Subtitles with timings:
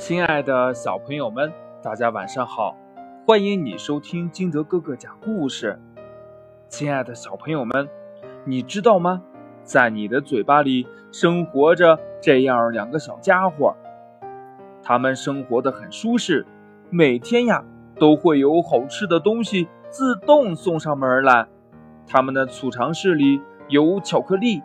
[0.00, 1.52] 亲爱的小朋友们，
[1.82, 2.74] 大家晚上好！
[3.26, 5.78] 欢迎你收听金德哥哥讲故事。
[6.70, 7.86] 亲爱的小朋友们，
[8.46, 9.22] 你知道吗？
[9.62, 13.76] 在你的嘴巴里生活着这样两个小家伙，
[14.82, 16.46] 他们生活的很舒适，
[16.88, 17.62] 每天呀
[17.98, 21.46] 都会有好吃的东西自动送上门来。
[22.06, 23.38] 他们的储藏室里
[23.68, 24.62] 有巧克力，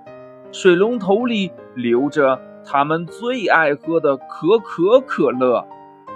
[0.54, 2.40] 水龙头里流着。
[2.66, 5.66] 他们最爱喝的可可可乐，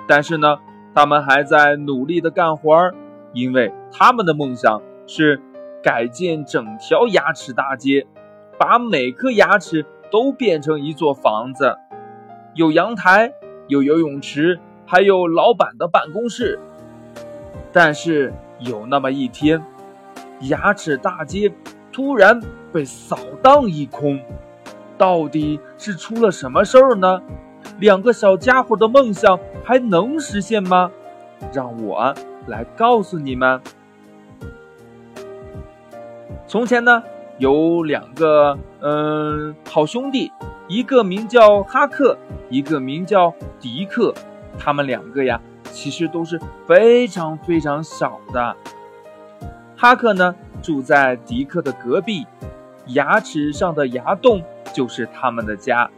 [0.07, 0.57] 但是呢，
[0.95, 2.95] 他们还在努力的干活儿，
[3.33, 5.39] 因为他们的梦想是
[5.83, 8.07] 改建整条牙齿大街，
[8.57, 11.77] 把每颗牙齿都变成一座房子，
[12.55, 13.31] 有阳台，
[13.67, 16.59] 有游泳池，还有老板的办公室。
[17.71, 19.63] 但是有那么一天，
[20.41, 21.51] 牙齿大街
[21.91, 22.41] 突然
[22.73, 24.19] 被扫荡一空。
[24.99, 27.21] 到底是出了什么事儿呢？
[27.79, 30.91] 两个小家伙的梦想还能实现吗？
[31.53, 32.13] 让我
[32.47, 33.61] 来告诉你们。
[36.45, 37.01] 从前呢，
[37.37, 40.29] 有两个嗯好兄弟，
[40.67, 42.17] 一个名叫哈克，
[42.49, 44.13] 一个名叫迪克。
[44.57, 45.39] 他们两个呀，
[45.71, 46.37] 其实都是
[46.67, 48.55] 非常非常小的。
[49.77, 52.27] 哈克呢，住在迪克的隔壁，
[52.87, 54.43] 牙齿上的牙洞。
[54.79, 55.91] 就是他们的家，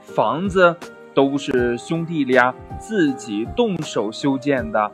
[0.00, 0.74] 房子
[1.12, 4.90] 都是兄弟俩自己动手修建的。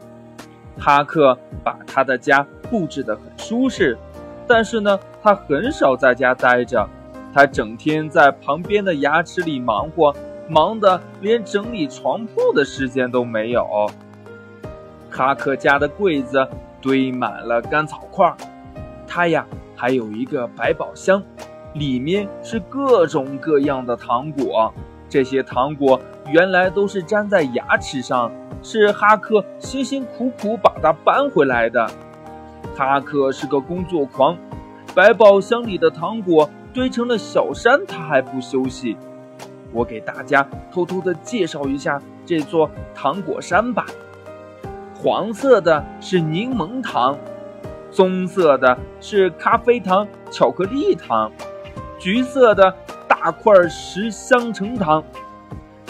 [0.76, 3.96] 哈克把他的家布置得很舒适，
[4.44, 6.84] 但是呢，他很少在家待着，
[7.32, 10.12] 他整天在旁边的牙齿里忙活，
[10.48, 13.88] 忙得连整理床铺的时间都没有。
[15.08, 16.44] 哈克家的柜子
[16.80, 18.34] 堆满了干草块，
[19.06, 21.22] 他呀还有一个百宝箱。
[21.74, 24.72] 里面是各种各样的糖果，
[25.08, 28.30] 这些糖果原来都是粘在牙齿上，
[28.62, 31.88] 是哈克辛辛苦苦把它搬回来的。
[32.76, 34.36] 哈克是个工作狂，
[34.94, 38.96] 百宝箱里的糖果堆成了小山，他还不休息。
[39.72, 43.86] 我给大家偷偷的介绍一下这座糖果山吧。
[44.94, 47.16] 黄色的是柠檬糖，
[47.90, 51.30] 棕色的是咖啡糖、巧克力糖。
[52.00, 52.74] 橘色的
[53.06, 55.04] 大块是香橙糖，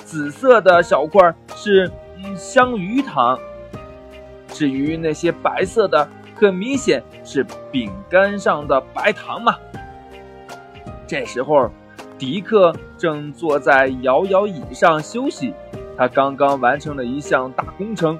[0.04, 1.88] 紫色的小块是
[2.36, 3.38] 香芋糖。
[4.48, 9.54] 至于那些白色的，很明显是饼干上的白糖嘛。
[11.06, 11.70] 这时候，
[12.18, 15.54] 迪克正坐在摇摇椅上休息，
[15.96, 18.18] 他刚刚完成了一项大工程。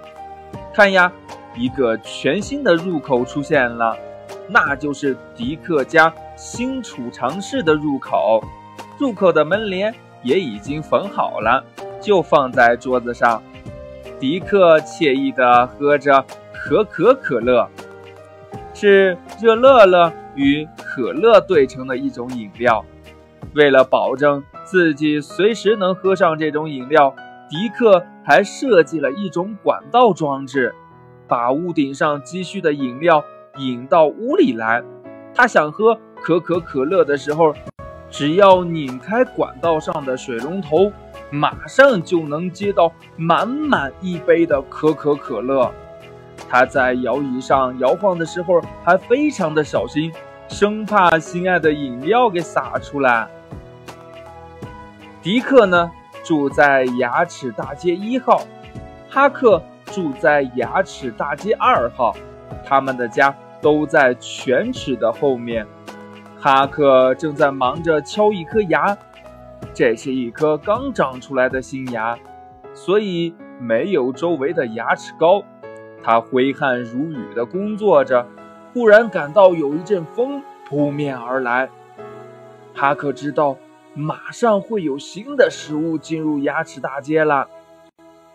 [0.72, 1.10] 看呀，
[1.56, 3.96] 一个全新的入口出现了。
[4.48, 8.42] 那就是迪克家新储藏室的入口，
[8.98, 11.62] 入口的门帘也已经缝好了，
[12.00, 13.42] 就放在桌子上。
[14.18, 16.24] 迪克惬意地喝着
[16.54, 17.68] 可可可乐，
[18.72, 22.82] 是热乐乐与可乐兑成的一种饮料。
[23.54, 27.14] 为了保证自己随时能喝上这种饮料，
[27.50, 30.74] 迪克还设计了一种管道装置，
[31.28, 33.22] 把屋顶上积蓄的饮料。
[33.58, 34.82] 引到屋里来，
[35.34, 37.54] 他想喝可可可乐的时候，
[38.10, 40.92] 只要拧开管道上的水龙头，
[41.30, 45.72] 马上就能接到满满一杯的可可可乐。
[46.48, 50.12] 他在摇椅上摇晃的时候还非常的小心，
[50.48, 53.28] 生怕心爱的饮料给洒出来。
[55.22, 55.90] 迪克呢，
[56.24, 58.42] 住在牙齿大街一号，
[59.08, 62.14] 哈克住在牙齿大街二号。
[62.64, 65.66] 他们的家都在犬齿的后面。
[66.42, 68.96] 哈克正在忙着敲一颗牙，
[69.74, 72.18] 这是一颗刚长出来的新牙，
[72.72, 75.42] 所以没有周围的牙齿高。
[76.02, 78.26] 他挥汗如雨地工作着，
[78.72, 81.68] 忽然感到有一阵风扑面而来。
[82.74, 83.58] 哈克知道
[83.92, 87.48] 马上会有新的食物进入牙齿大街了。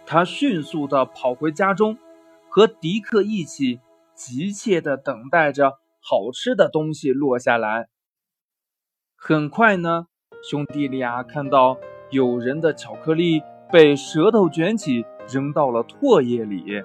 [0.06, 1.98] 他迅速地跑回家中，
[2.50, 3.80] 和迪克一起。
[4.14, 7.88] 急切地等待着好吃的东西落下来。
[9.18, 10.08] 很快呢，
[10.44, 11.78] 兄弟俩看到
[12.12, 13.42] 有人的巧克力
[13.72, 16.84] 被舌头卷起，扔到了唾液里。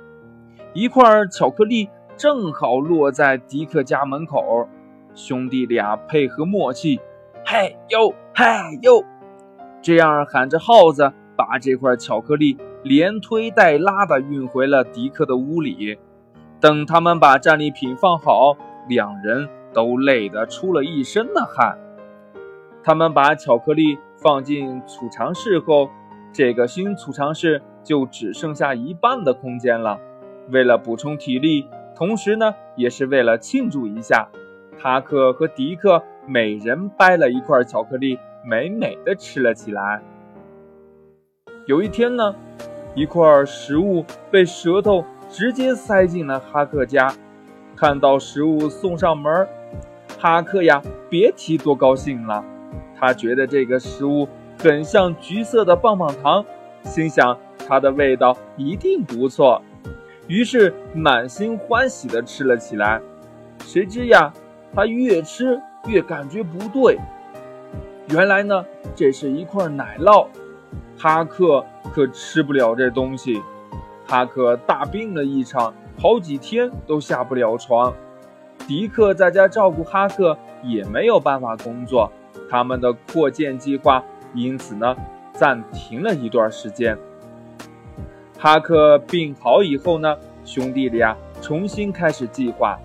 [0.73, 4.69] 一块巧克力正好落在迪克家门口。
[5.15, 7.01] 兄弟俩配合默契，
[7.45, 8.45] 嘿呦嘿
[8.81, 9.05] 呦，
[9.83, 15.99] 这样喊着号子，把这块巧克力连推带拉的运回了迪克的屋里。
[16.61, 18.57] 等他们把战利品放好，
[18.89, 21.77] 两人都累得出了一身的汗。
[22.83, 25.91] 他们把巧克力放进储藏室后，
[26.33, 29.99] 这个新储藏室就只剩下一半的空间了。
[30.49, 34.29] 为了补充体力，同时呢，也是为了庆祝一下，
[34.79, 40.03] 哈克和迪克每人掰了一块巧克力，美美的吃了起来。
[41.67, 42.35] 有一天呢，
[42.95, 47.13] 一块食物被舌头直接塞进了哈克家。
[47.77, 49.47] 看到食物送上门，
[50.19, 52.45] 哈克呀，别提多高兴了。
[52.99, 54.29] 他觉得这个食物
[54.59, 56.45] 很像橘色的棒棒糖，
[56.83, 57.37] 心想
[57.67, 59.63] 它的味道一定不错，
[60.27, 63.01] 于是满心欢喜地吃了起来。
[63.65, 64.33] 谁知呀，
[64.75, 66.99] 他越吃越感觉不对。
[68.09, 68.65] 原来呢，
[68.95, 70.27] 这是一块奶酪。
[70.99, 71.65] 哈克
[71.95, 73.41] 可吃不了这东西，
[74.07, 75.73] 哈克大病了一场。
[75.99, 77.93] 好几天都下不了床，
[78.67, 82.11] 迪克在家照顾哈克也没有办法工作，
[82.51, 84.05] 他们的扩建计划
[84.35, 84.97] 因此呢
[85.33, 86.99] 暂停了一段时间。
[88.37, 92.79] 哈克病好以后呢，兄弟俩重新开始计划，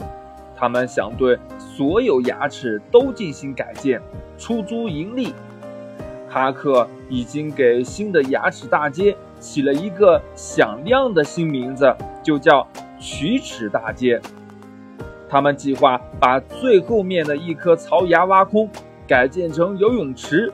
[0.56, 4.02] 他们想对所有牙齿都进行改建，
[4.38, 5.34] 出租盈利。
[6.30, 12.66] 哈克已经给新的牙齿大街起了一个响亮的新名字，就叫。
[12.98, 14.20] 龋齿大街，
[15.30, 18.68] 他们计划把最后面的一颗槽牙挖空，
[19.07, 20.52] 改建成游泳池。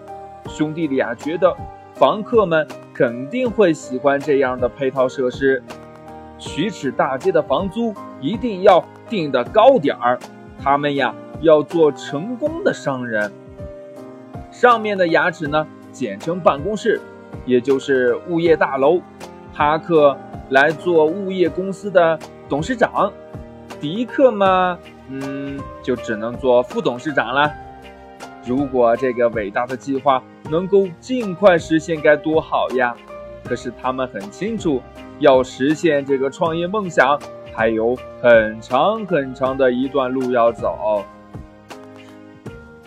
[0.47, 1.55] 兄弟俩觉得
[1.93, 5.61] 房客们肯定会喜欢这样的配套设施。
[6.39, 10.17] 龋齿大街的房租一定要定得高点儿，
[10.61, 13.31] 他们呀要做成功的商人。
[14.49, 16.99] 上面的牙齿呢，简称办公室，
[17.45, 18.99] 也就是物业大楼。
[19.53, 20.17] 哈克
[20.49, 22.17] 来做物业公司的。
[22.49, 23.09] 董事长，
[23.79, 24.77] 迪克嘛，
[25.07, 27.49] 嗯，就只能做副董事长了。
[28.45, 32.95] 如果这个伟大的计划能够尽快实现，该多好呀！
[33.43, 34.81] 可是他们很清楚，
[35.19, 37.19] 要实现这个创业梦想，
[37.53, 41.03] 还有很长很长的一段路要走。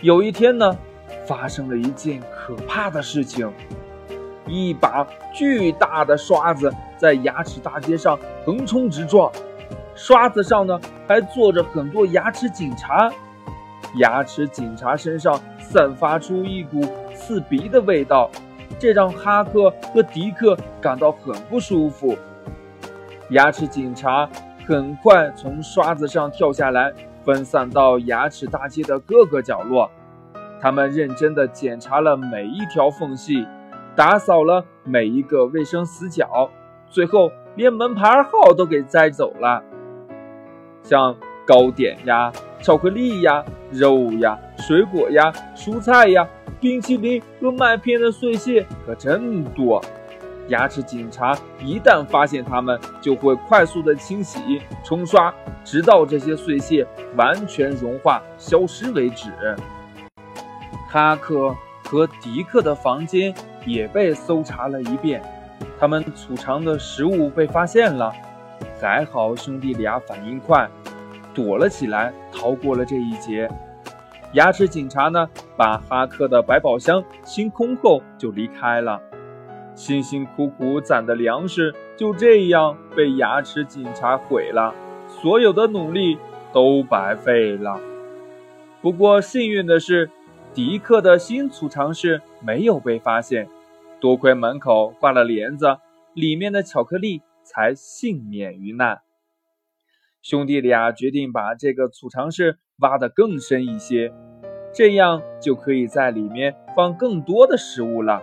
[0.00, 0.76] 有一天呢，
[1.26, 3.50] 发生了一件可怕的事情，
[4.46, 9.30] 一把巨大的刷子在牙齿大街上横冲直撞。
[9.94, 13.12] 刷子上呢，还坐着很多牙齿警察。
[13.98, 16.80] 牙齿警察身上散发出一股
[17.14, 18.30] 刺鼻的味道，
[18.78, 22.16] 这让哈克和迪克感到很不舒服。
[23.30, 24.28] 牙齿警察
[24.66, 26.92] 很快从刷子上跳下来，
[27.22, 29.90] 分散到牙齿大街的各个角落。
[30.60, 33.46] 他们认真地检查了每一条缝隙，
[33.94, 36.50] 打扫了每一个卫生死角，
[36.88, 39.62] 最后连门牌号都给摘走了。
[40.82, 41.16] 像
[41.46, 43.44] 糕点呀、巧克力呀、
[43.74, 46.26] 肉呀、水果呀、蔬菜呀、
[46.60, 49.82] 冰淇淋和麦片的碎屑可真多。
[50.48, 55.34] 牙齿警察一旦发现它们，就会快速的清洗、冲刷，
[55.64, 56.86] 直到这些碎屑
[57.16, 59.30] 完全融化消失为止。
[60.90, 63.34] 哈克和迪克的房间
[63.64, 65.22] 也被搜查了一遍，
[65.80, 68.12] 他们储藏的食物被发现了。
[68.80, 70.68] 还好兄弟俩反应快，
[71.34, 73.50] 躲了起来，逃过了这一劫。
[74.32, 79.00] 牙齿警察呢，把哈克的百宝箱清空后就离开了。
[79.74, 84.72] 辛辛苦苦攒的粮食就这样被牙齿警察毁了，
[85.08, 86.16] 所有的努力
[86.52, 87.80] 都白费了。
[88.80, 90.10] 不过幸运的是，
[90.52, 93.48] 迪克的新储藏室没有被发现，
[94.00, 95.78] 多亏门口挂了帘子，
[96.14, 97.22] 里面的巧克力。
[97.46, 99.02] 才幸免于难。
[100.24, 104.10] 兄弟俩决定把这个储藏室挖得更深一些，
[104.72, 108.22] 这样就可以在里面放更多的食物了。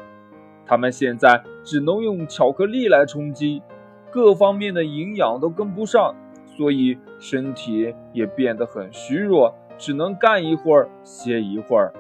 [0.65, 3.62] 他们现在只能用巧克力来充饥，
[4.10, 6.15] 各方面的营养都跟不上，
[6.48, 11.93] 所以身体也变得很虚弱，只能干一会儿歇一会儿。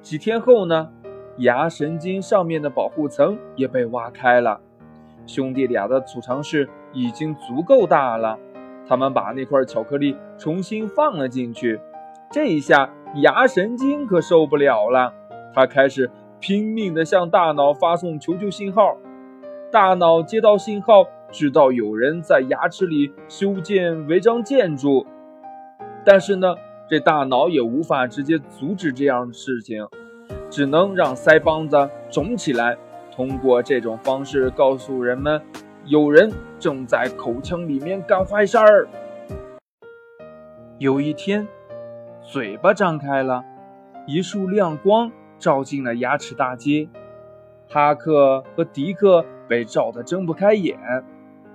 [0.00, 0.88] 几天后呢，
[1.38, 4.60] 牙神经上面的保护层也被挖开了。
[5.26, 8.38] 兄弟俩的储藏室已经足够大了，
[8.88, 11.80] 他们把那块巧克力重新放了进去。
[12.30, 12.90] 这一下，
[13.22, 15.12] 牙神经可受不了了，
[15.54, 18.96] 他开始拼命地向大脑发送求救信号。
[19.72, 25.06] 大脑接到信号，知道有人在牙齿里修建违章建筑，
[26.04, 26.54] 但是呢，
[26.88, 29.86] 这大脑也无法直接阻止这样的事情，
[30.50, 32.76] 只能让腮帮子肿起来。
[33.14, 35.40] 通过这种方式告诉人们，
[35.88, 38.88] 有人正在口腔里面干坏事儿。
[40.78, 41.46] 有一天，
[42.20, 43.44] 嘴巴张开了，
[44.04, 46.88] 一束亮光照进了牙齿大街。
[47.68, 50.76] 哈克和迪克被照得睁不开眼。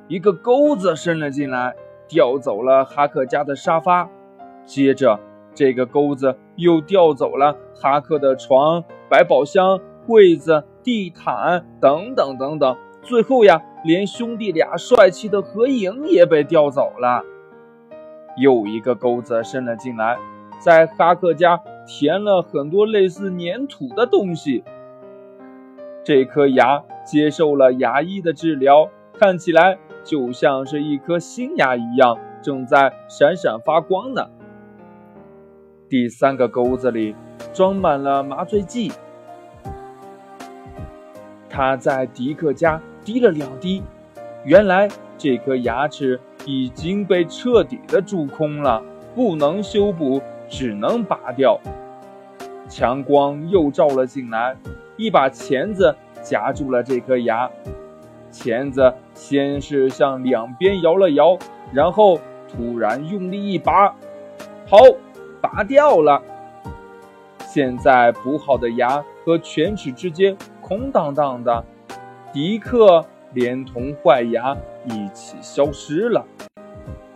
[0.08, 1.76] 一个钩子伸了进来，
[2.08, 4.10] 调走了哈克家的沙发。
[4.66, 5.20] 接着，
[5.54, 12.78] 这个钩子又调走了哈克的床、百宝箱、柜子、地毯等等等等。
[13.02, 17.24] 最后呀，连兄弟俩帅气的合影也被调走了。
[18.38, 20.18] 又一个钩子伸了进来，
[20.60, 24.64] 在哈克家填了很多类似粘土的东西。
[26.04, 34.30] 这颗牙接受了牙医的治疗，看起来就像是一颗新牙一样，正在闪闪发光呢。
[35.90, 37.16] 第三个钩子里
[37.54, 38.92] 装满了麻醉剂，
[41.50, 43.84] 他在迪克家滴了两滴，
[44.44, 48.82] 原来这颗牙齿已经被彻底的蛀空了，
[49.16, 51.60] 不能修补，只能拔掉。
[52.70, 54.56] 强光又照了进来。
[54.98, 57.50] 一把钳子夹住了这颗牙，
[58.30, 61.36] 钳子先是向两边摇了摇，
[61.74, 63.96] 然后突然用力一拔，
[64.68, 64.78] 好，
[65.42, 66.22] 拔掉了。
[67.40, 71.66] 现在补好的牙和犬齿之间空荡荡的，
[72.34, 76.26] 迪克连同坏牙一起消失了。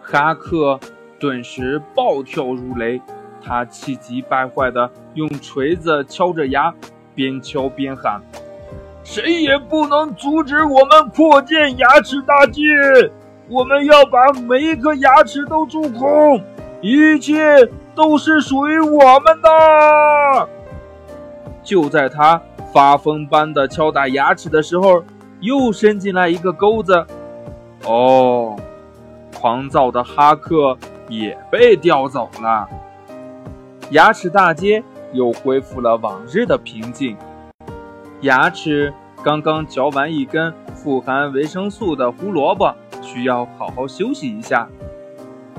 [0.02, 0.80] 哈克
[1.18, 3.02] 顿时暴跳如雷，
[3.42, 6.74] 他气急败坏地用锤子敲着牙。
[7.14, 8.22] 边敲边喊
[9.02, 12.62] ：“谁也不能阻止我们扩建牙齿大街！
[13.48, 16.44] 我们要把每一颗牙齿都蛀空，
[16.82, 20.50] 一切都是属于我们的！”
[21.66, 22.42] 就在他
[22.72, 25.04] 发疯般的敲打牙齿的时候，
[25.42, 27.06] 又伸进来一个钩子。
[27.84, 28.56] 哦，
[29.38, 30.78] 狂躁的哈克
[31.10, 32.70] 也被叼走了。
[33.90, 34.82] 牙齿大街。
[35.14, 37.16] 又恢复了往日的平静。
[38.20, 38.94] 牙齿
[39.24, 44.68] 刚刚嚼完一根富含维生素的胡萝卜，需要好好休息一下。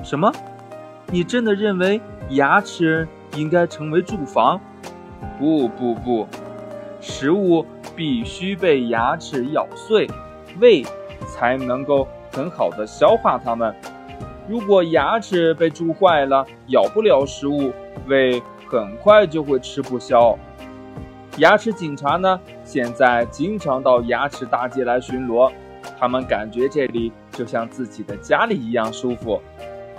[0.03, 0.31] 什么？
[1.07, 1.99] 你真的认为
[2.31, 4.61] 牙齿应该成为住房？
[5.39, 6.27] 不不不，
[7.01, 10.07] 食物必须被牙齿咬碎，
[10.61, 10.85] 胃
[11.27, 13.75] 才能够很好的消化它们。
[14.49, 17.73] 如果牙齿被蛀坏了，咬不了食物，
[18.07, 18.43] 胃。
[18.69, 20.37] 很快就会吃不消。
[21.39, 25.53] 牙齿警察呢，现在经常到牙齿大街来巡逻，
[25.97, 29.41] 他们感觉这里就像自己的家里一样舒服。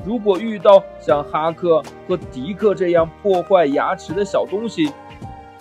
[0.06, 4.92] 如果遇到像哈克和迪克这样破坏牙齿的小东西，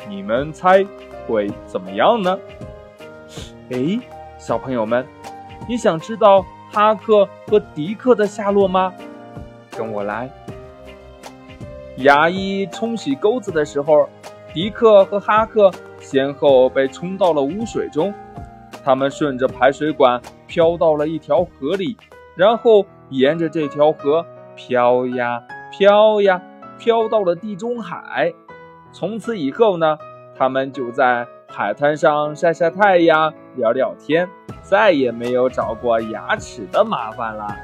[0.08, 0.84] 你们猜
[1.26, 2.38] 会怎么样呢？
[3.70, 3.98] 哎，
[4.38, 5.04] 小朋友们，
[5.68, 8.92] 你想知道哈克和迪克的下落吗？
[9.70, 10.30] 跟我来。
[11.96, 14.08] 牙医冲洗钩子的时候，
[14.54, 18.14] 迪克和哈克先后被冲到了污水中。
[18.84, 21.96] 他们顺着排水管飘到了一条河里，
[22.36, 26.40] 然后沿着这条河飘呀飘呀，
[26.78, 28.32] 飘到了地中海。
[28.98, 29.98] 从此以后呢，
[30.34, 34.26] 他们就在海滩上晒晒太阳、聊聊天，
[34.62, 37.54] 再也没有找过牙齿的麻烦了。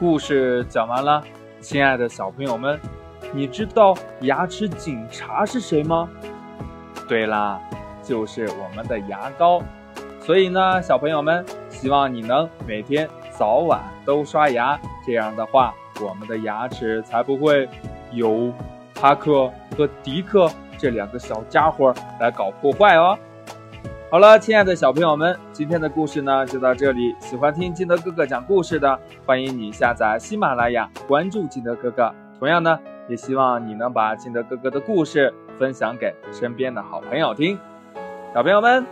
[0.00, 1.22] 故事讲完了，
[1.60, 2.76] 亲爱的小朋友们。
[3.32, 6.10] 你知道牙齿警察是谁吗？
[7.06, 7.60] 对啦，
[8.02, 9.62] 就是我们的牙膏。
[10.18, 14.76] 所以呢，小朋友们，希望你能每天早晚都刷牙，
[15.06, 17.68] 这样的话，我们的牙齿才不会
[18.10, 18.52] 有
[19.00, 23.18] 哈克和迪克这两个小家伙来搞破坏哦。
[24.10, 27.14] 好了，亲爱的小朋友们，今天的故事呢就到这里。
[27.20, 32.12] 喜欢听金德哥哥讲故事的，欢迎你下载喜马拉雅，关注金德哥哥。
[32.38, 32.78] 同样呢。
[33.08, 37.58] 也希望你能把金德哥哥的故事分享给身边的好朋友听。
[38.32, 38.86] 小朋友们，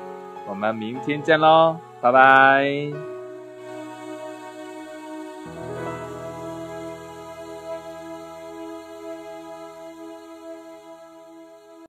[0.49, 3.18] 我们明天见喽，拜拜。